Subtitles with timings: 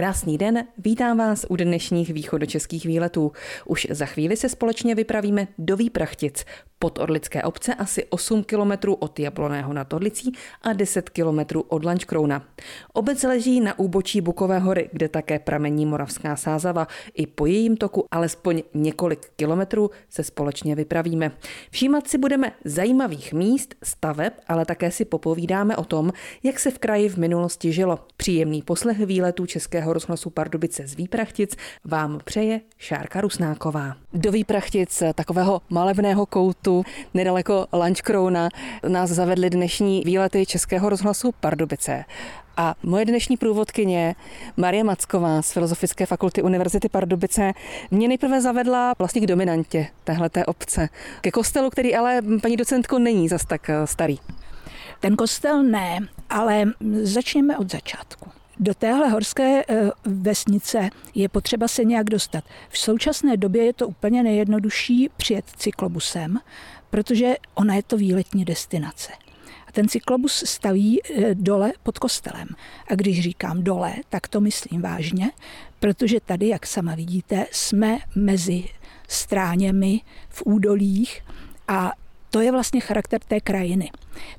[0.00, 3.32] Krásný den, vítám vás u dnešních východočeských výletů.
[3.66, 6.44] Už za chvíli se společně vypravíme do Výprachtic,
[6.82, 10.32] pod Orlické obce asi 8 kilometrů od Jabloného nad Orlicí
[10.62, 12.44] a 10 kilometrů od Lančkrouna.
[12.92, 16.86] Obec leží na úbočí Bukové hory, kde také pramení Moravská sázava.
[17.14, 21.32] I po jejím toku alespoň několik kilometrů se společně vypravíme.
[21.70, 26.12] Všímat si budeme zajímavých míst, staveb, ale také si popovídáme o tom,
[26.42, 27.98] jak se v kraji v minulosti žilo.
[28.16, 33.96] Příjemný poslech výletů Českého rozhlasu Pardubice z Výprachtic vám přeje Šárka Rusnáková.
[34.12, 38.48] Do Výprachtic, takového malebného koutu nedaleko Lančkrouna,
[38.88, 42.04] nás zavedly dnešní výlety Českého rozhlasu Pardubice.
[42.56, 44.14] A moje dnešní průvodkyně
[44.56, 47.52] Marie Macková z Filozofické fakulty Univerzity Pardubice
[47.90, 50.88] mě nejprve zavedla vlastně k dominantě téhleté obce.
[51.20, 54.18] Ke kostelu, který ale, paní docentko, není zas tak eh, starý.
[55.00, 55.98] Ten kostel ne,
[56.30, 56.64] ale
[57.02, 58.30] začněme od začátku.
[58.62, 62.44] Do téhle horské eh, vesnice je potřeba se nějak dostat.
[62.68, 66.38] V současné době je to úplně nejjednodušší přijet cyklobusem,
[66.90, 69.12] protože ona je to výletní destinace.
[69.66, 72.48] A ten cyklobus staví eh, dole pod kostelem.
[72.90, 75.30] A když říkám dole, tak to myslím vážně,
[75.78, 78.64] protože tady, jak sama vidíte, jsme mezi
[79.08, 81.22] stráněmi v údolích
[81.68, 81.92] a
[82.30, 83.90] to je vlastně charakter té krajiny.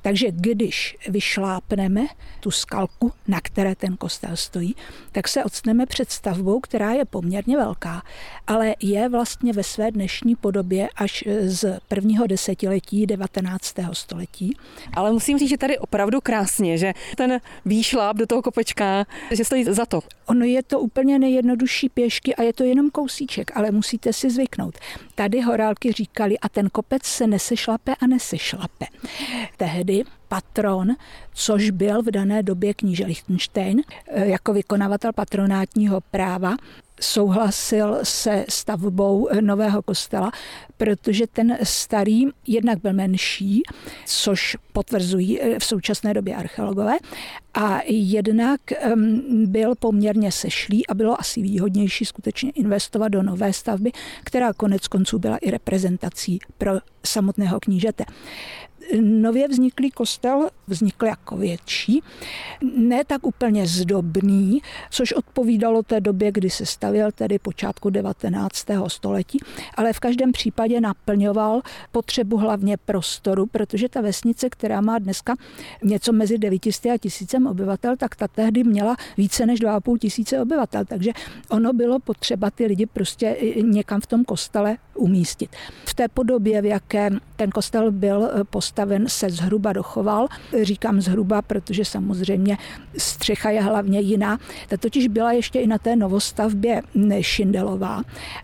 [0.02, 2.06] Takže když vyšlápneme
[2.40, 4.76] tu skalku, na které ten kostel stojí,
[5.12, 8.04] tak se odstneme před stavbou, která je poměrně velká,
[8.48, 13.76] ale je vlastně ve své dnešní podobě až z prvního desetiletí 19.
[13.94, 14.58] století.
[14.94, 19.64] Ale musím říct, že tady opravdu krásně, že ten výšláp do toho kopečka, že stojí
[19.64, 20.02] za to.
[20.26, 24.78] Ono je to úplně nejjednodušší pěšky a je to jenom kousíček, ale musíte si zvyknout.
[25.16, 27.28] Tady horálky říkali, a ten kopec se
[27.86, 28.86] nesešlape a nesešlape
[29.58, 30.96] tehdy patron,
[31.34, 36.56] což byl v dané době kníže Lichtenstein, eh, jako vykonavatel patronátního práva,
[37.02, 40.32] souhlasil se stavbou nového kostela,
[40.78, 43.62] protože ten starý jednak byl menší,
[44.06, 46.94] což potvrzují eh, v současné době archeologové,
[47.54, 48.62] a jednak
[49.46, 53.92] byl poměrně sešlý a bylo asi výhodnější skutečně investovat do nové stavby,
[54.24, 56.72] která konec konců byla i reprezentací pro
[57.06, 58.06] samotného knížete
[59.02, 62.02] nově vzniklý kostel vznikl jako větší,
[62.78, 64.62] ne tak úplně zdobný,
[64.92, 68.66] což odpovídalo té době, kdy se stavěl, tedy počátku 19.
[68.88, 69.40] století,
[69.76, 71.62] ale v každém případě naplňoval
[71.92, 75.36] potřebu hlavně prostoru, protože ta vesnice, která má dneska
[75.84, 80.86] něco mezi 900 a 1000 obyvatel, tak ta tehdy měla více než 2,5 tisíce obyvatel,
[80.86, 81.12] takže
[81.50, 85.50] ono bylo potřeba ty lidi prostě někam v tom kostele umístit.
[85.86, 90.28] V té podobě, v jaké ten kostel byl postaven, postaven, se zhruba dochoval.
[90.62, 92.58] Říkám zhruba, protože samozřejmě
[92.98, 94.40] střecha je hlavně jiná.
[94.68, 96.82] Ta totiž byla ještě i na té novostavbě
[97.22, 98.02] Šindelová.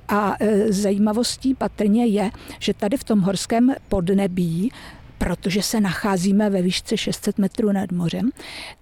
[0.07, 4.71] A e, zajímavostí patrně je, že tady v tom horském podnebí
[5.17, 8.29] protože se nacházíme ve výšce 600 metrů nad mořem,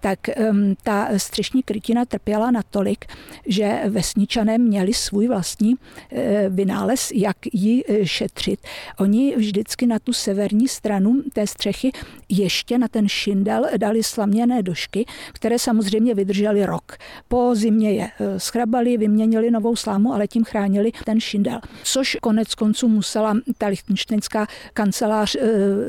[0.00, 0.18] tak
[0.50, 3.04] um, ta střešní krytina trpěla natolik,
[3.46, 8.60] že vesničané měli svůj vlastní uh, vynález, jak ji uh, šetřit.
[8.98, 11.92] Oni vždycky na tu severní stranu té střechy
[12.28, 16.96] ještě na ten šindel dali slaměné došky, které samozřejmě vydržely rok.
[17.28, 21.60] Po zimě je uh, schrabali, vyměnili novou slámu, ale tím chránili ten šindel.
[21.82, 25.36] Což konec konců musela ta lichtenštejnská kancelář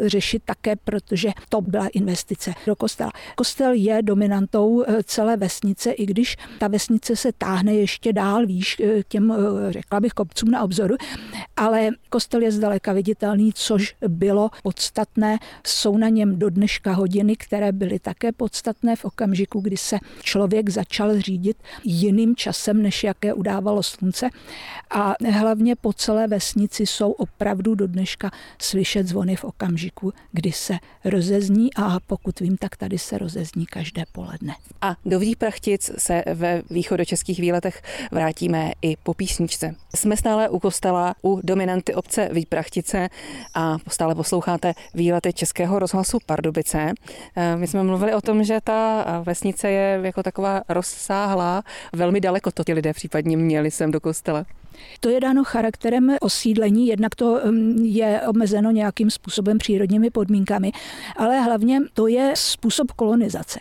[0.06, 3.12] řešit řešit také, protože to byla investice do kostela.
[3.36, 8.78] Kostel je dominantou eh, celé vesnice, i když ta vesnice se táhne ještě dál výš
[8.80, 10.96] eh, těm, eh, řekla bych, kopcům na obzoru,
[11.56, 15.40] ale kostel je zdaleka viditelný, což bylo podstatné.
[15.66, 20.69] Jsou na něm do dneška hodiny, které byly také podstatné v okamžiku, kdy se člověk
[20.69, 24.30] začal řídit jiným časem, než jaké udávalo slunce.
[24.92, 28.31] A hlavně po celé vesnici jsou opravdu do dneška
[28.62, 34.04] slyšet zvony v okamžiku, kdy se rozezní a pokud vím, tak tady se rozezní každé
[34.12, 34.56] poledne.
[34.82, 39.75] A do Výprachtic se ve východočeských výletech vrátíme i po písničce.
[39.96, 43.10] Jsme stále u kostela u dominanty obce Výprachtice
[43.54, 46.94] a stále posloucháte výlety Českého rozhlasu Pardubice.
[47.36, 51.63] Eh, my jsme mluvili o tom, že ta vesnice je jako taková rozsáhlá,
[51.94, 54.46] velmi daleko to ti lidé případně měli sem do kostela.
[55.00, 57.41] To je dáno charakterem osídlení, jednak to
[57.81, 60.71] je omezeno nějakým způsobem přírodními podmínkami,
[61.15, 63.59] ale hlavně to je způsob kolonizace.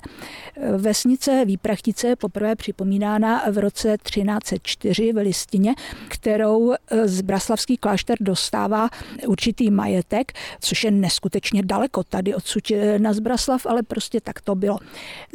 [0.77, 5.75] Vesnice Výprachtice je poprvé připomínána v roce 1304 v listině,
[6.09, 8.89] kterou eh, z Braslavský klášter dostává
[9.27, 14.55] určitý majetek, což je neskutečně daleko tady odsud eh, na Zbraslav, ale prostě tak to
[14.55, 14.79] bylo.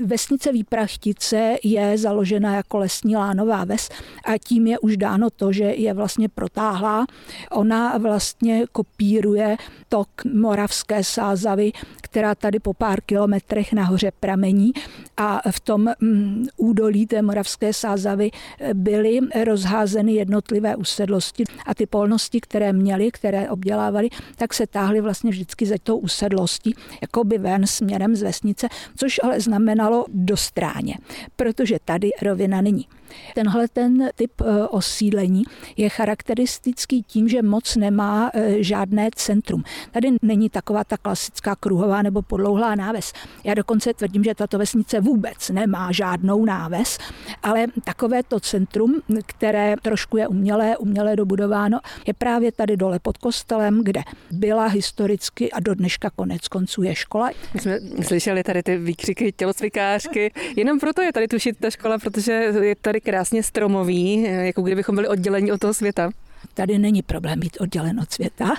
[0.06, 3.90] Vesnice Výprachtice je založena jako lesní lánová ves
[4.26, 7.06] a tím je už dáno to, že je vlastně protáhlá.
[7.52, 9.58] Ona vlastně kopíruje
[9.90, 11.72] tok Moravské sázavy,
[12.12, 14.72] která tady po pár kilometrech nahoře pramení
[15.18, 18.32] a v tom mm, údolí té Moravské sázavy
[18.74, 25.32] byly rozházeny jednotlivé usedlosti a ty polnosti, které měly, které obdělávali, tak se táhly vlastně
[25.32, 30.96] vždycky za tou usedlostí, jako by ven směrem z vesnice, což ale znamenalo do stráně,
[31.36, 32.88] protože tady rovina není.
[33.36, 35.44] Tenhle ten typ eh, osídlení
[35.78, 39.64] je charakteristický tím, že moc nemá eh, žádné centrum.
[39.92, 43.14] Tady není taková ta klasická kruhová nebo podlouhlá náves.
[43.44, 46.98] Já dokonce tvrdím, že tato vesnice vůbec nemá žádnou náves,
[47.44, 53.18] ale takové to centrum, které trošku je umělé, umělé dobudováno, je právě tady dole pod
[53.18, 57.30] kostelem, kde byla historicky a do dneška konec konců je škola.
[57.54, 60.32] My jsme slyšeli tady ty výkřiky tělocvikářky.
[60.56, 62.32] Jenom proto je tady tušit ta škola, protože
[62.62, 66.12] je tady krásně stromový, jako kdybychom byli odděleni od toho světa.
[66.54, 68.54] Tady není problém být oddělen od světa.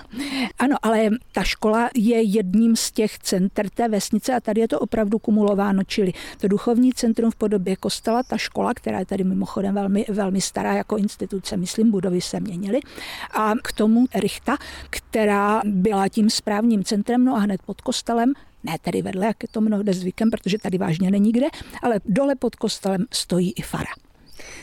[0.59, 4.81] Ano, ale ta škola je jedním z těch center té vesnice a tady je to
[4.81, 9.75] opravdu kumulováno, čili to duchovní centrum v podobě kostela, ta škola, která je tady mimochodem
[9.75, 12.81] velmi, velmi stará jako instituce, myslím, budovy se měnily.
[13.35, 14.56] A k tomu Richta,
[14.91, 18.33] která byla tím správním centrem, no a hned pod kostelem
[18.65, 21.47] ne tedy vedle, jak je to mnohde zvykem, protože tady vážně není kde,
[21.83, 23.91] ale dole pod kostelem stojí i fara.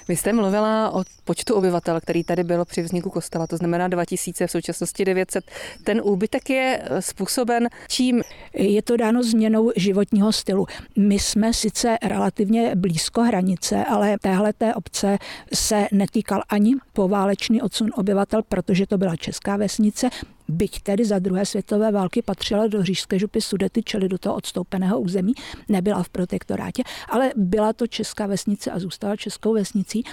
[0.09, 4.47] Vy jste mluvila o počtu obyvatel, který tady byl při vzniku kostela, to znamená 2000,
[4.47, 5.51] v současnosti 900.
[5.83, 8.21] Ten úbytek je eh, způsoben čím?
[8.53, 10.65] Je to dáno změnou životního stylu.
[10.97, 15.17] My jsme sice relativně blízko hranice, ale téhle té obce
[15.53, 20.09] se netýkal ani poválečný odsun obyvatel, protože to byla česká vesnice,
[20.49, 24.99] byť tedy za druhé světové války patřila do říšské župy Sudety, čili do toho odstoupeného
[24.99, 25.33] území,
[25.69, 30.03] nebyla v protektorátě, ale byla to česká vesnice a zůstala českou vesnicí.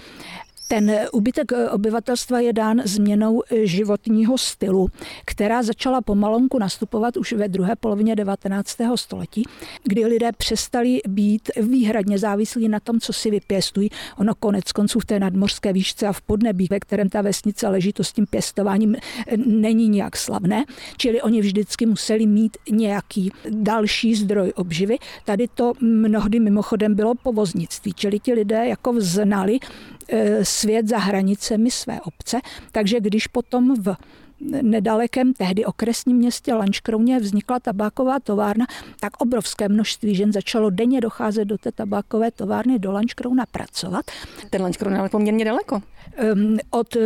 [0.68, 4.88] Ten úbytek obyvatelstva je dán změnou životního stylu,
[5.24, 8.76] která začala pomalonku nastupovat už ve druhé polovině 19.
[8.94, 9.42] století,
[9.84, 13.90] kdy lidé přestali být výhradně závislí na tom, co si vypěstují.
[14.18, 17.92] Ono konec konců v té nadmořské výšce a v podnebí, ve kterém ta vesnice leží,
[17.92, 18.96] to s tím pěstováním
[19.36, 20.64] není nějak slavné,
[20.96, 24.98] čili oni vždycky museli mít nějaký další zdroj obživy.
[25.24, 29.95] Tady to mnohdy mimochodem bylo povoznictví, čili ti lidé jako znali E,
[30.42, 32.40] svět za hranicemi své obce,
[32.72, 33.96] takže když potom v
[34.62, 38.66] nedalekém tehdy okresním městě Lančkrouně vznikla tabáková továrna,
[39.00, 44.04] tak obrovské množství žen začalo denně docházet do té tabákové továrny do Lančkrouna pracovat.
[44.50, 45.82] Ten Lančkroun je ale poměrně daleko.
[46.70, 47.00] Od e,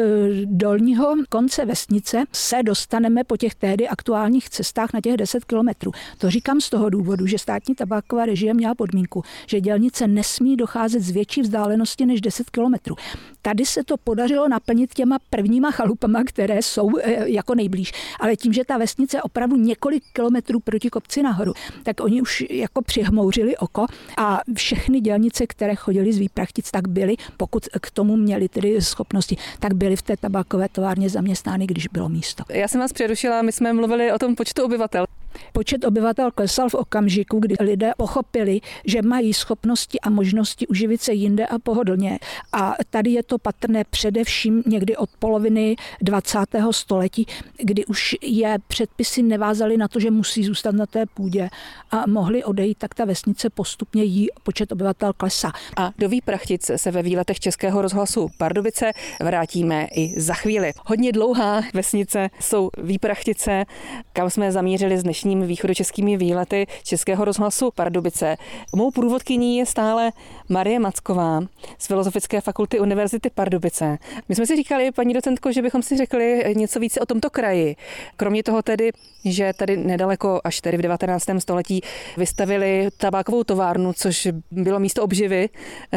[0.45, 5.93] dolního konce vesnice se dostaneme po těch tehdy aktuálních cestách na těch 10 kilometrů.
[6.19, 11.03] To říkám z toho důvodu, že státní tabáková režie měla podmínku, že dělnice nesmí docházet
[11.03, 12.97] z větší vzdálenosti než 10 kilometrů.
[13.43, 17.93] Tady se to podařilo naplnit těma prvníma chalupama, které jsou e, jako nejblíž.
[18.21, 21.53] Ale tím, že ta vesnice je opravdu několik kilometrů proti kopci nahoru,
[21.83, 23.87] tak oni už jako přihmouřili oko
[24.17, 29.37] a všechny dělnice, které chodili z Výprachtic, tak byly, pokud k tomu měli tedy schopnosti,
[29.59, 32.45] tak byly v té tabakové továrně zaměstnány, když bylo místo.
[32.49, 35.07] Já jsem vás přerušila, my jsme mluvili o tom počtu obyvatel.
[35.53, 41.13] Počet obyvatel klesal v okamžiku, kdy lidé pochopili, že mají schopnosti a možnosti uživit se
[41.13, 42.19] jinde a pohodlně.
[42.53, 46.39] A tady je to patrné především někdy od poloviny 20.
[46.71, 47.27] století,
[47.59, 51.49] kdy už je předpisy nevázaly na to, že musí zůstat na té půdě
[51.91, 55.53] a mohli odejít, tak ta vesnice postupně jí počet obyvatel klesá.
[55.77, 60.73] A do Výprachtic se ve výletech Českého rozhlasu Pardubice vrátíme i za chvíli.
[60.87, 63.65] Hodně dlouhá vesnice jsou Výprachtice,
[64.13, 68.37] kam jsme zamířili z dnešní dnešními východočeskými výlety Českého rozhlasu Pardubice.
[68.75, 70.13] Mou průvodkyní je stále
[70.49, 71.41] Marie Macková
[71.79, 73.99] z Filozofické fakulty Univerzity Pardubice.
[74.29, 77.77] My jsme si říkali, paní docentko, že bychom si řekli něco více o tomto kraji.
[78.17, 78.91] Kromě toho tedy,
[79.25, 81.25] že tady nedaleko, až tedy v 19.
[81.39, 81.81] století,
[82.17, 85.49] vystavili tabákovou továrnu, což bylo místo obživy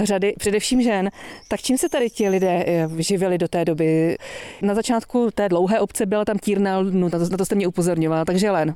[0.03, 1.09] řady především žen,
[1.47, 4.17] tak čím se tady ti lidé eh, živili do té doby?
[4.61, 8.51] Na začátku té dlouhé obce byla tam tírna, no, na to jste mě upozorňovala, takže
[8.51, 8.75] len.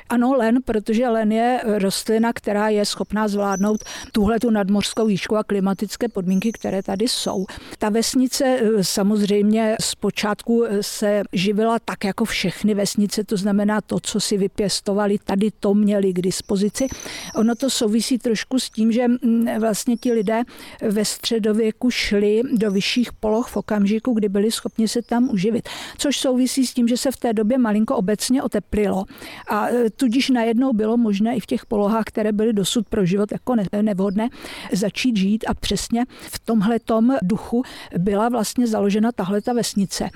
[0.11, 5.43] Ano, len, protože len je rostlina, která je schopná zvládnout tuhle tu nadmořskou výšku a
[5.43, 7.45] klimatické podmínky, které tady jsou.
[7.79, 13.99] Ta vesnice eh, samozřejmě zpočátku eh, se živila tak jako všechny vesnice, to znamená to,
[13.99, 16.87] co si vypěstovali, tady to měli k dispozici.
[17.35, 20.43] Ono to souvisí trošku s tím, že mm, vlastně ti lidé
[20.81, 25.69] ve středověku šli do vyšších poloh v okamžiku, kdy byli schopni se tam uživit.
[25.97, 29.05] Což souvisí s tím, že se v té době malinko obecně oteplilo.
[29.47, 33.31] A e, tudíž najednou bylo možné i v těch polohách, které byly dosud pro život
[33.31, 34.29] jako nevhodné,
[34.73, 37.63] začít žít a přesně v tomhletom duchu
[37.97, 40.09] byla vlastně založena tahle ta vesnice.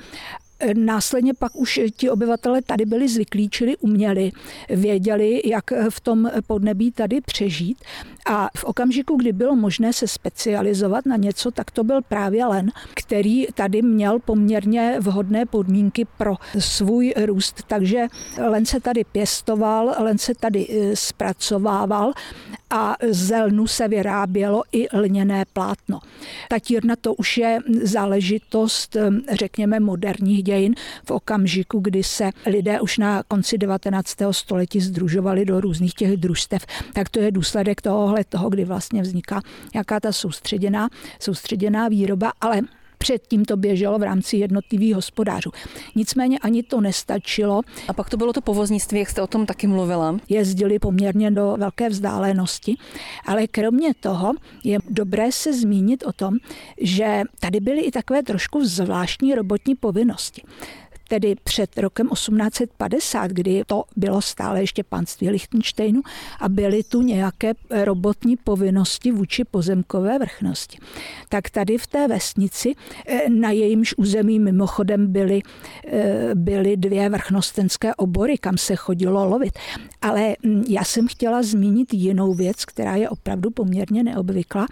[0.73, 4.31] Následně pak už ti obyvatele tady byli zvyklí, čili uměli,
[4.69, 7.77] věděli, jak v tom podnebí tady přežít.
[8.25, 12.71] A v okamžiku, kdy bylo možné se specializovat na něco, tak to byl právě len,
[12.93, 17.63] který tady měl poměrně vhodné podmínky pro svůj růst.
[17.67, 18.07] Takže
[18.37, 22.13] len se tady pěstoval, len se tady e, zpracovával
[22.69, 25.99] a z lnu se vyrábělo i lněné plátno.
[26.49, 30.75] Ta tírna to už je záležitost, e, řekněme, moderních dějin
[31.05, 34.15] v okamžiku, kdy se lidé už na konci 19.
[34.31, 39.41] století združovali do různých těch družstev, tak to je důsledek tohohle toho, kdy vlastně vzniká
[39.73, 42.61] nějaká ta soustředěná, soustředěná výroba, ale
[43.05, 45.51] Předtím to běželo v rámci jednotlivých hospodářů.
[45.95, 47.61] Nicméně ani to nestačilo.
[47.87, 50.17] A pak to bylo to povoznictví, jak jste o tom taky mluvila.
[50.29, 52.75] Jezdili poměrně do velké vzdálenosti,
[53.25, 54.33] ale kromě toho
[54.63, 56.33] je dobré se zmínit o tom,
[56.81, 60.41] že tady byly i takové trošku zvláštní robotní povinnosti
[61.07, 66.01] tedy před rokem 1850, kdy to bylo stále ještě panství Lichtensteinu
[66.39, 70.77] a byly tu nějaké robotní povinnosti vůči pozemkové vrchnosti.
[71.29, 72.73] Tak tady v té vesnici,
[73.07, 75.41] eh, na jejímž území mimochodem byly,
[75.87, 79.59] eh, byly dvě vrchnostenské obory, kam se chodilo lovit.
[80.01, 84.65] Ale hm, já jsem chtěla zmínit jinou věc, která je opravdu poměrně neobvyklá.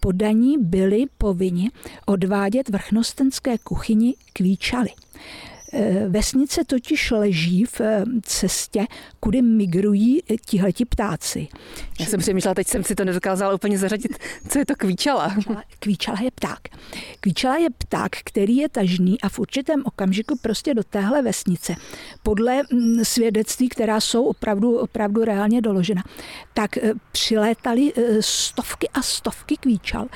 [0.00, 1.70] Podaní byli povinni
[2.06, 4.88] odvádět vrchnostenské kuchyni kvíčaly.
[5.72, 8.86] Eh, vesnice totiž leží v eh, cestě,
[9.20, 11.48] kudy migrují tihleti ptáci.
[12.00, 14.18] Já jsem přemýšlela, teď jsem si to nedokázala úplně zařadit.
[14.48, 15.36] Co je to kvíčala?
[15.78, 16.58] Kvíčala je pták.
[17.20, 21.74] Kvíčala je pták, který je tažný a v určitém okamžiku prostě do téhle vesnice,
[22.22, 26.02] podle mm, svědectví, která jsou opravdu, opravdu reálně doložena,
[26.54, 30.06] tak eh, přilétali stovky a stovky kvíčal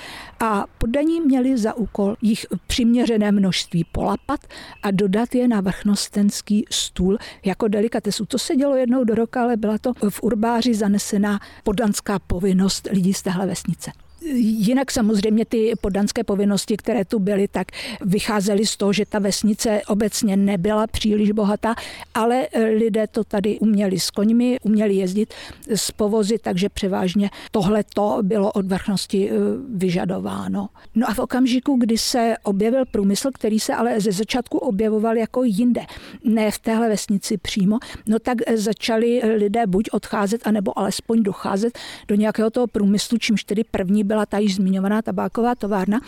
[0.41, 4.41] a poddaní měli za úkol jich přiměřené množství polapat
[4.83, 8.27] a dodat je na vrchnostenský stůl jako delikatesu.
[8.27, 13.15] To se dělo jednou do roka, ale byla to v urbáři zanesená podanská povinnost lidí
[13.15, 13.91] z téhle vesnice.
[14.33, 17.67] Jinak samozřejmě ty poddanské povinnosti, které tu byly, tak
[18.01, 21.75] vycházely z toho, že ta vesnice obecně nebyla příliš bohatá,
[22.15, 22.49] ale
[22.79, 25.35] lidé to tady uměli s koňmi, uměli jezdit
[25.69, 29.35] s povozy, takže převážně tohle to bylo od vrchnosti eh,
[29.75, 30.69] vyžadováno.
[30.95, 35.45] No a v okamžiku, kdy se objevil průmysl, který se ale ze začátku objevoval jako
[35.45, 35.81] jinde,
[36.25, 42.15] ne v téhle vesnici přímo, no tak začali lidé buď odcházet, anebo alespoň docházet do
[42.15, 46.01] nějakého toho průmyslu, čímž tedy první byla ta již zmiňovaná tabáková továrna.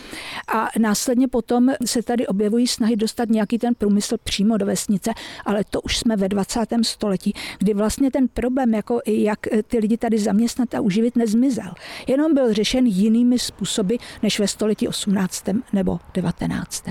[0.55, 5.11] A následně potom se tady objevují snahy dostat nějaký ten průmysl přímo do vesnice,
[5.45, 6.59] ale to už jsme ve 20.
[6.81, 11.73] století, kdy vlastně ten problém, jako jak ty lidi tady zaměstnat a uživit, nezmizel.
[12.07, 15.43] Jenom byl řešen jinými způsoby než ve století 18.
[15.73, 16.85] nebo 19.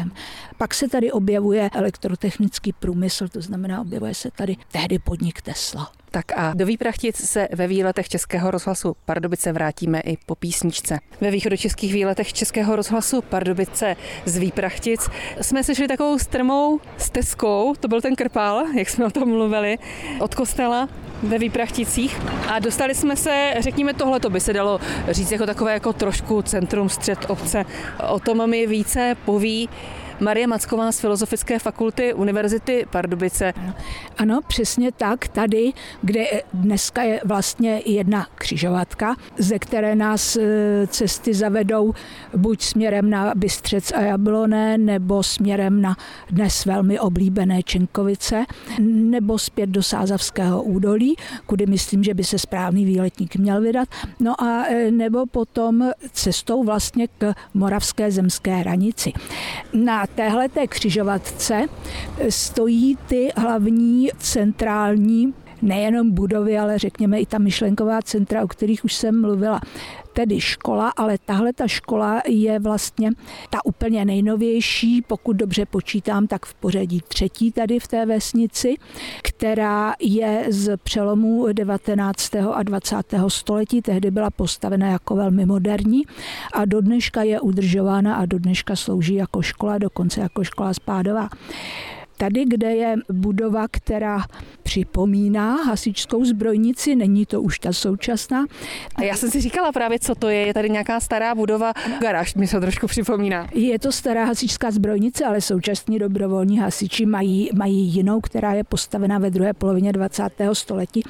[0.58, 6.01] Pak se tady objevuje elektrotechnický průmysl, to znamená, objevuje se tady tehdy podnik Tesla.
[6.14, 10.98] Tak a do Výprachtic se ve výletech Českého rozhlasu Pardubice vrátíme i po písničce.
[11.20, 15.08] Ve východočeských výletech Českého rozhlasu Pardubice z Výprachtic
[15.40, 19.78] jsme sešli takovou strmou stezkou, to byl ten krpál, jak jsme o tom mluvili,
[20.20, 20.88] od kostela
[21.22, 25.72] ve Výprachticích a dostali jsme se, řekněme tohle, to by se dalo říct jako takové
[25.72, 27.64] jako trošku centrum střed obce.
[28.08, 29.68] O tom mi více poví
[30.22, 33.52] Marie Macková z Filozofické fakulty Univerzity Pardubice.
[34.18, 35.28] Ano, přesně tak.
[35.28, 36.24] Tady, kde
[36.54, 40.40] dneska je vlastně jedna křižovatka, ze které nás e,
[40.86, 41.94] cesty zavedou
[42.36, 45.96] buď směrem na Bystřec a Jabloné, nebo směrem na
[46.30, 48.44] dnes velmi oblíbené Čenkovice,
[48.80, 53.88] nebo zpět do Sázavského údolí, kudy myslím, že by se správný výletník měl vydat.
[54.20, 59.12] No a e, nebo potom cestou vlastně k Moravské zemské hranici.
[59.72, 61.66] Na téhle té křižovatce
[62.28, 68.94] stojí ty hlavní centrální nejenom budovy, ale řekněme i ta myšlenková centra, o kterých už
[68.94, 69.60] jsem mluvila
[70.12, 73.10] tedy škola, ale tahle ta škola je vlastně
[73.50, 78.76] ta úplně nejnovější, pokud dobře počítám, tak v pořadí třetí tady v té vesnici,
[79.22, 82.34] která je z přelomu 19.
[82.34, 82.96] a 20.
[83.28, 83.82] století.
[83.82, 86.02] Tehdy byla postavena jako velmi moderní
[86.52, 91.28] a do dneška je udržována a do dneška slouží jako škola, dokonce jako škola spádová.
[92.22, 94.18] Tady, kde je budova, která
[94.62, 98.44] připomíná hasičskou zbrojnici, není to už ta současná.
[98.94, 100.46] A já jsem si říkala právě, co to je.
[100.46, 103.48] Je tady nějaká stará budova, garáž mi se trošku připomíná.
[103.54, 109.18] Je to stará hasičská zbrojnice, ale současní dobrovolní hasiči mají, mají jinou, která je postavena
[109.18, 110.22] ve druhé polovině 20.
[110.52, 111.02] století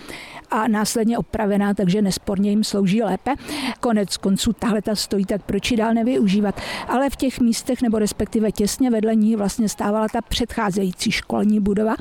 [0.51, 3.35] a následně opravená, takže nesporně jim slouží lépe.
[3.81, 6.61] Konec konců tahle ta stojí, tak proč ji dál nevyužívat.
[6.89, 11.95] Ale v těch místech, nebo respektive těsně vedle ní vlastně stávala ta předcházející školní budova,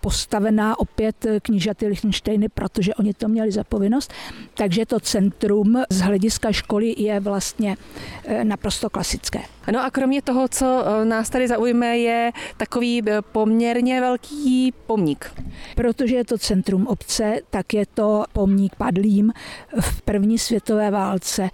[0.00, 4.12] postavená opět knížaty Lichtensteiny, protože oni to měli za povinnost.
[4.54, 7.76] Takže to centrum z hlediska školy je vlastně
[8.24, 9.40] eh, naprosto klasické.
[9.72, 15.32] No a kromě toho, co eh, nás tady zaujme, je takový eh, poměrně velký pomník.
[15.74, 19.32] Protože je to centrum obce, tak je to pomník padlým
[19.80, 21.50] v první světové válce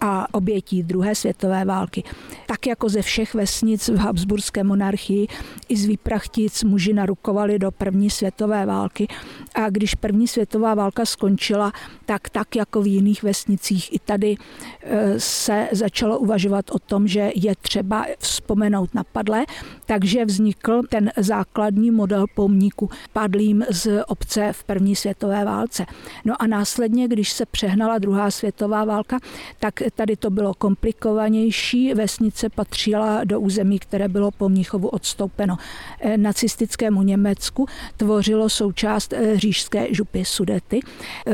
[0.00, 2.02] a obětí druhé světové války.
[2.46, 5.26] Tak jako ze všech vesnic v Habsburské monarchii
[5.68, 9.08] i z Výprachtic muži narukovali do první světové války
[9.54, 11.72] a když první světová válka skončila,
[12.06, 14.36] tak tak jako v jiných vesnicích i tady
[14.82, 19.44] e, se začalo uvažovat o tom, že je třeba vzpomenout na padlé,
[19.86, 25.86] takže vznikl ten základní model pomníku padlým z obce v první světové válce.
[26.24, 29.18] No a následně, když se přehnala druhá světová válka,
[29.60, 31.94] tak tady to bylo komplikovanější.
[31.94, 35.56] Vesnice patřila do území, které bylo po Mnichovu odstoupeno
[36.00, 37.66] eh, nacistickému Německu,
[37.96, 40.80] tvořilo součást eh, říšské župy Sudety.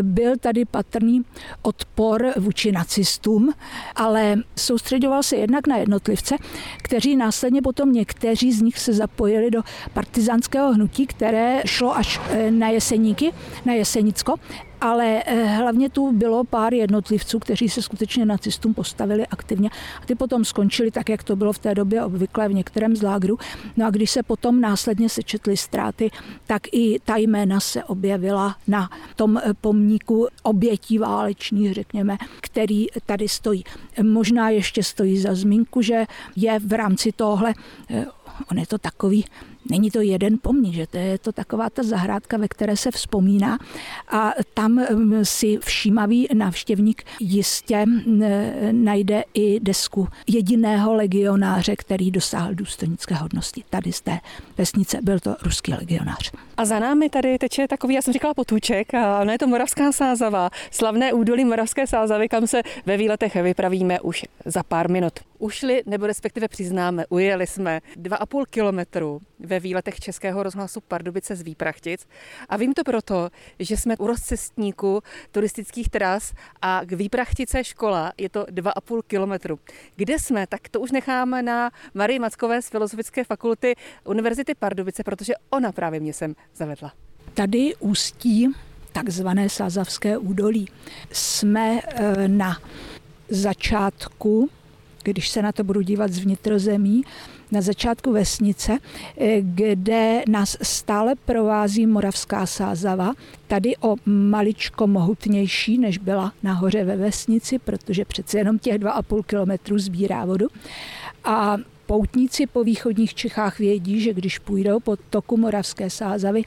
[0.03, 1.23] Byl tady patrný
[1.63, 3.53] odpor vůči nacistům,
[3.97, 6.37] ale soustředoval se jednak na jednotlivce,
[6.83, 12.21] kteří následně potom někteří z nich se zapojili do partizánského hnutí, které šlo až
[12.51, 13.33] na Jeseníky,
[13.65, 14.35] na Jesenicko
[14.85, 19.71] ale eh, hlavně tu bylo pár jednotlivců, kteří se skutečně nacistům postavili aktivně
[20.03, 23.03] a ty potom skončili tak, jak to bylo v té době obvykle v některém z
[23.03, 23.39] lágrů.
[23.77, 26.11] No a když se potom následně sečetly ztráty,
[26.47, 33.29] tak i ta jména se objevila na tom eh, pomníku obětí válečných, řekněme, který tady
[33.29, 33.65] stojí.
[34.03, 36.05] Možná ještě stojí za zmínku, že
[36.37, 37.55] je v rámci tohle
[37.91, 38.07] eh,
[38.51, 39.25] on je to takový
[39.71, 43.59] Není to jeden pomník, že to je to taková ta zahrádka, ve které se vzpomíná
[44.09, 48.23] a tam mm, si všímavý návštěvník jistě mm,
[48.73, 53.65] najde i desku jediného legionáře, který dosáhl důstojnické hodnosti.
[53.71, 54.21] Tady z té
[54.59, 56.33] vesnice byl to ruský legionář.
[56.57, 59.93] A za námi tady teče takový, já jsem říkala potůček, a ono je to Moravská
[59.93, 65.13] sázava, slavné údolí Moravské sázavy, kam se ve výletech vypravíme už za pár minut.
[65.39, 72.07] Ušli, nebo respektive přiznáme, ujeli jsme 2,5 kilometru ve výletech Českého rozhlasu Pardubice z Výprachtic.
[72.49, 78.29] A vím to proto, že jsme u rozcestníku turistických tras a k Výprachtice škola je
[78.29, 79.59] to 2,5 kilometru.
[79.97, 85.35] Kde jsme, tak to už necháme na Marii Mackové z Filozofické fakulty Univerzity Pardubice, protože
[85.51, 86.93] ona právě mě sem zavedla.
[87.35, 88.49] Tady ústí
[88.93, 90.69] takzvané Sázavské údolí.
[91.13, 92.59] Jsme eh, na
[93.29, 94.51] začátku,
[95.03, 97.03] když se na to budu dívat z vnitrozemí,
[97.53, 98.79] na začátku vesnice,
[99.19, 103.13] eh, kde nás stále provází Moravská sázava.
[103.47, 109.79] Tady o maličko mohutnější, než byla nahoře ve vesnici, protože přece jenom těch 2,5 kilometrů
[109.79, 110.47] sbírá vodu.
[111.25, 116.43] A poutníci po východních Čechách vědí, že když půjdou po toku Moravské sázavy,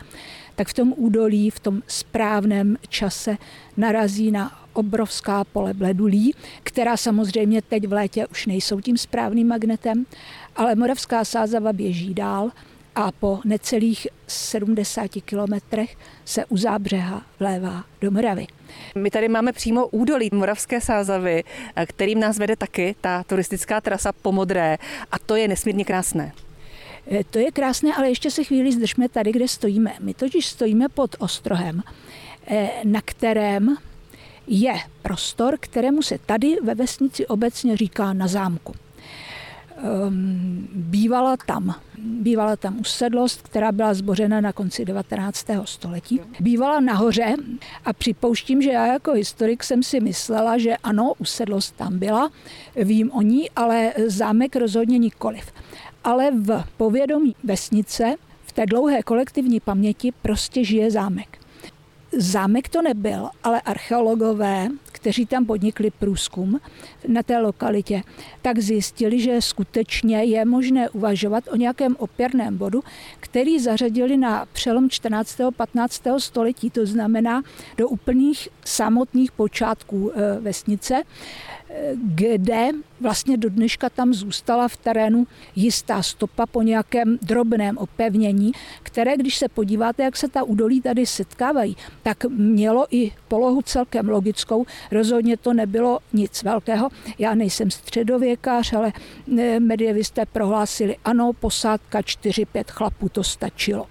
[0.58, 3.38] tak v tom údolí, v tom správném čase
[3.78, 10.06] narazí na obrovská pole bledulí, která samozřejmě teď v létě už nejsou tím správným magnetem,
[10.56, 12.52] ale Moravská sázava běží dál
[12.96, 18.48] a po necelých 70 kilometrech se u zábřeha vlévá do Moravy.
[18.96, 21.44] My tady máme přímo údolí Moravské sázavy,
[21.86, 24.78] kterým nás vede taky ta turistická trasa po Modré
[25.12, 26.32] a to je nesmírně krásné.
[27.12, 29.94] E, to je krásné, ale ještě se chvíli zdržme tady, kde stojíme.
[30.00, 31.84] My totiž stojíme pod ostrohem,
[32.48, 33.78] e, na kterém
[34.48, 38.74] je prostor, kterému se tady ve vesnici obecně říká na zámku.
[39.78, 41.76] Ehm, bývala tam.
[41.98, 45.46] Bývala tam usedlost, která byla zbořena na konci 19.
[45.66, 46.22] století.
[46.40, 47.36] Bývala nahoře
[47.86, 52.30] a připouštím, že já jako historik jsem si myslela, že ano, usedlost tam byla,
[52.76, 55.52] vím o ní, ale zámek rozhodně nikoliv.
[56.08, 58.16] Ale v povědomí vesnice,
[58.46, 61.38] v té dlouhé kolektivní paměti prostě žije zámek.
[62.18, 66.60] Zámek to nebyl, ale archeologové, kteří tam podnikli průzkum
[67.08, 68.04] na té lokalitě,
[68.42, 72.84] tak zjistili, že skutečně je možné uvažovat o nějakém opěrném bodu,
[73.20, 75.42] který zařadili na přelom 14.
[75.42, 76.04] a 15.
[76.18, 77.44] století, to znamená
[77.78, 81.04] do úplných samotných počátků e, vesnice
[81.96, 82.70] kde
[83.02, 88.52] vlastně do dneška tam zůstala v terénu jistá stopa po nějakém drobném opevnění,
[88.84, 94.10] které, když se podíváte, jak se ta údolí tady setkávají, tak mělo i polohu celkem
[94.10, 94.66] logickou.
[94.92, 96.90] Rozhodně to nebylo nic velkého.
[97.20, 98.94] Já nejsem středověkář, ale
[99.40, 103.86] eh, medievisté prohlásili, ano, posádka 4-5 chlapů to stačilo.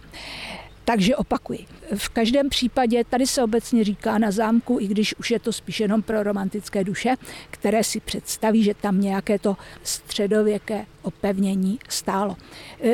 [0.85, 1.76] Takže opakuji.
[1.95, 5.81] V každém případě tady se obecně říká na zámku, i když už je to spíš
[5.81, 7.15] jenom pro romantické duše,
[7.51, 12.37] které si představí, že tam nějaké to středověké opevnění stálo.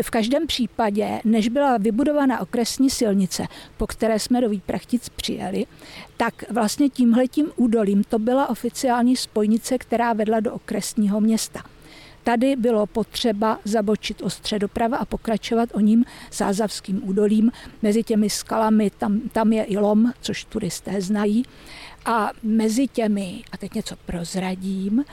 [0.02, 5.66] V každém případě, než byla vybudována okresní silnice, po které jsme do Výprachtic přijeli,
[6.16, 11.62] tak vlastně tímhletím údolím to byla oficiální spojnice, která vedla do okresního města.
[12.24, 17.50] Tady bylo potřeba zabočit ostře doprava a pokračovat o ním sázavským údolím.
[17.82, 21.44] Mezi těmi skalami tam, tam je i lom, což turisté znají.
[22.04, 25.04] A mezi těmi, a teď něco prozradím,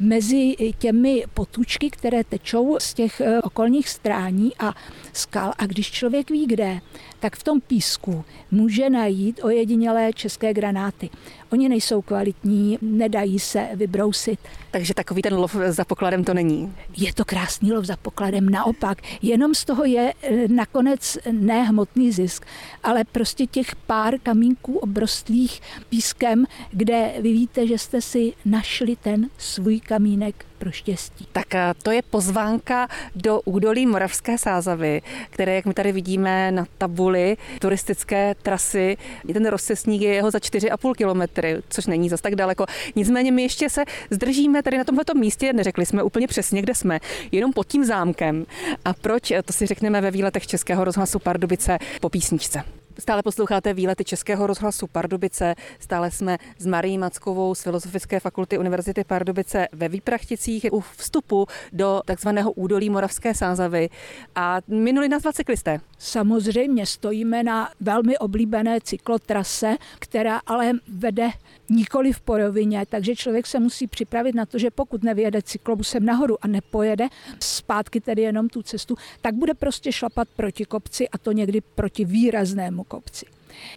[0.00, 4.74] mezi těmi potučky, které tečou z těch eh, okolních strání a
[5.12, 6.80] skal, a když člověk ví kde,
[7.20, 11.10] tak v tom písku může najít ojedinělé české granáty.
[11.52, 14.40] Oni nejsou kvalitní, nedají se vybrousit.
[14.70, 16.74] Takže takový ten lov za pokladem to není?
[16.96, 18.98] Je to krásný lov za pokladem, naopak.
[19.22, 22.46] Jenom z toho je eh, nakonec nehmotný zisk,
[22.82, 26.35] ale prostě těch pár kamínků obrostlých pískem,
[26.70, 31.28] kde vy víte, že jste si našli ten svůj kamínek pro štěstí.
[31.32, 36.66] Tak eh, to je pozvánka do údolí Moravské sázavy, které, jak my tady vidíme na
[36.78, 38.96] tabuli turistické trasy,
[39.32, 42.66] ten rozcestník je jeho za 4,5 kilometry, což není zas tak daleko.
[42.96, 47.00] Nicméně my ještě se zdržíme tady na tomto místě, neřekli jsme úplně přesně, kde jsme,
[47.32, 48.46] jenom pod tím zámkem.
[48.84, 52.62] A proč, to si řekneme ve výletech Českého rozhlasu Pardubice po písničce.
[52.98, 55.54] Stále posloucháte výlety Českého rozhlasu Pardubice.
[55.78, 62.00] Stále jsme s Marí Mackovou z Filozofické fakulty Univerzity Pardubice ve Výprachticích u vstupu do
[62.04, 63.88] takzvaného údolí Moravské sázavy.
[64.34, 65.80] A minuli nás dva cyklisté.
[65.98, 71.30] Samozřejmě stojíme na velmi oblíbené cyklotrase, která ale vede
[71.68, 76.36] nikoli v porovině, takže člověk se musí připravit na to, že pokud nevyjede cyklobusem nahoru
[76.44, 77.08] a nepojede
[77.40, 82.04] zpátky tedy jenom tu cestu, tak bude prostě šlapat proti kopci a to někdy proti
[82.04, 83.26] výraznému kopci.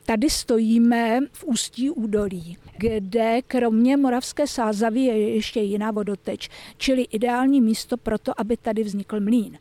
[0.05, 7.61] Tady stojíme v ústí údolí, kde kromě Moravské sázavy je ještě jiná vodoteč, čili ideální
[7.61, 9.57] místo pro to, aby tady vznikl mlín.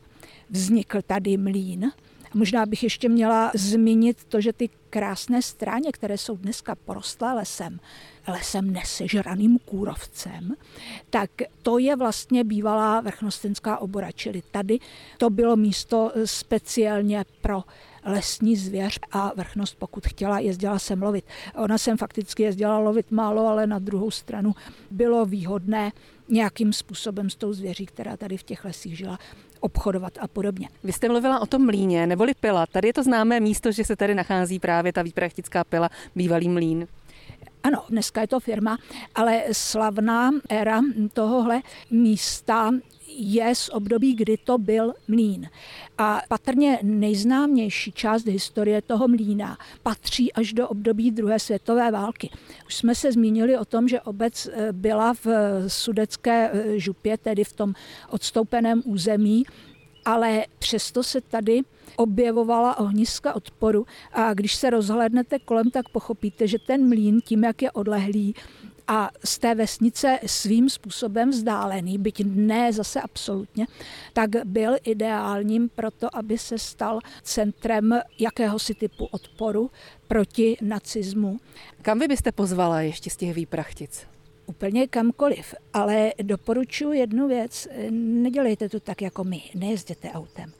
[0.49, 1.91] Vznikl tady mlín,
[2.33, 7.79] Možná bych ještě měla zmínit to, že ty krásné stráně, které jsou dneska porostlé lesem,
[8.27, 10.55] lesem nesežraným kůrovcem,
[11.09, 11.29] tak
[11.61, 14.79] to je vlastně bývalá vrchnostenská obora, čili tady
[15.17, 17.63] to bylo místo speciálně pro
[18.05, 21.25] lesní zvěř a vrchnost, pokud chtěla, jezdila sem lovit.
[21.55, 24.55] Ona sem fakticky jezdila lovit málo, ale na druhou stranu
[24.91, 25.91] bylo výhodné
[26.29, 29.19] nějakým způsobem s tou zvěří, která tady v těch lesích žila,
[29.59, 30.69] obchodovat a podobně.
[30.83, 32.65] Vy jste mluvila o tom mlíně neboli pila.
[32.65, 36.87] Tady je to známé místo, že se tady nachází právě ta výprachtická pila, bývalý mlín.
[37.63, 38.77] Ano, dneska je to firma,
[39.15, 40.81] ale slavná éra
[41.13, 42.71] tohohle místa
[43.17, 45.49] je z období, kdy to byl mlín.
[45.97, 52.29] A patrně nejznámější část historie toho mlína patří až do období druhé světové války.
[52.67, 55.27] Už jsme se zmínili o tom, že obec eh, byla v
[55.67, 57.73] sudecké eh, župě, tedy v tom
[58.09, 59.43] odstoupeném území,
[60.05, 61.61] ale přesto se tady
[61.95, 67.61] objevovala ohniska odporu a když se rozhlédnete kolem, tak pochopíte, že ten mlín tím, jak
[67.61, 68.35] je odlehlý,
[68.91, 73.67] a z té vesnice svým způsobem vzdálený, byť ne zase absolutně,
[74.13, 79.71] tak byl ideálním pro to, aby se stal centrem jakéhosi typu odporu
[80.07, 81.37] proti nacismu.
[81.81, 84.07] Kam vy byste pozvala ještě z těch výprachtic?
[84.45, 90.53] Úplně kamkoliv, ale doporučuji jednu věc, nedělejte to tak jako my, nejezděte autem.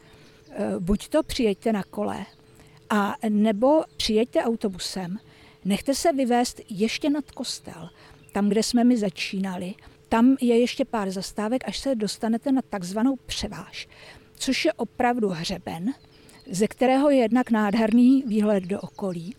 [0.79, 2.25] Buď to přijeďte na kole,
[2.89, 5.17] a nebo přijeďte autobusem,
[5.65, 7.89] nechte se vyvést ještě nad kostel
[8.31, 9.73] tam, kde jsme my začínali,
[10.09, 13.87] tam je ještě pár zastávek, až se dostanete na takzvanou převáž,
[14.35, 15.93] což je opravdu hřeben,
[16.51, 19.35] ze kterého je jednak nádherný výhled do okolí.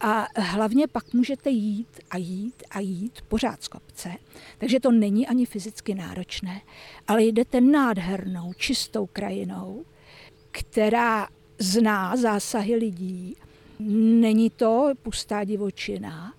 [0.00, 4.12] A hlavně pak můžete jít a jít a jít pořád z kopce.
[4.58, 6.60] Takže to není ani fyzicky náročné,
[7.08, 9.84] ale jdete nádhernou, čistou krajinou,
[10.50, 13.36] která zná zásahy lidí.
[14.20, 16.34] Není to pustá divočina,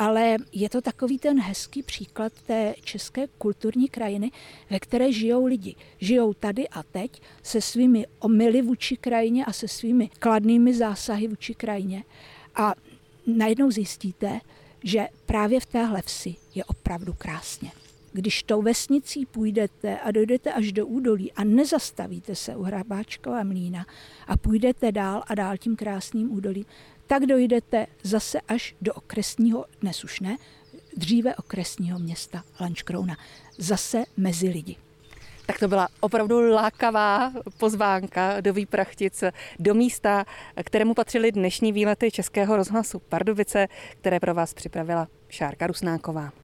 [0.00, 4.30] ale je to takový ten hezký příklad té české kulturní krajiny,
[4.70, 5.76] ve které žijou lidi.
[5.98, 11.54] Žijou tady a teď se svými omily vůči krajině a se svými kladnými zásahy vůči
[11.54, 12.04] krajině.
[12.54, 12.74] A
[13.26, 14.40] najednou zjistíte,
[14.84, 17.70] že právě v téhle vsi je opravdu krásně.
[18.12, 23.86] Když tou vesnicí půjdete a dojdete až do údolí a nezastavíte se u Hrabáčkova mlína
[24.26, 26.64] a půjdete dál a dál tím krásným údolím,
[27.10, 30.36] tak dojdete zase až do okresního, dnes už ne,
[30.96, 33.16] dříve okresního města Lančkrouna.
[33.58, 34.76] Zase mezi lidi.
[35.46, 39.24] Tak to byla opravdu lákavá pozvánka do Výprachtic,
[39.58, 40.24] do místa,
[40.64, 43.68] kterému patřily dnešní výlety Českého rozhlasu Pardubice,
[44.00, 46.32] které pro vás připravila Šárka Rusnáková.